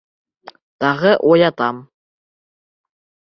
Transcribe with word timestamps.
Тағы 0.83 1.11
уятам. 1.33 1.83